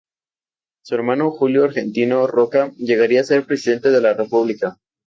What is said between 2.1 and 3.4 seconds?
Roca llegaría a